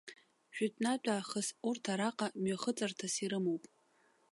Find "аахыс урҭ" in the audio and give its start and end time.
1.13-1.83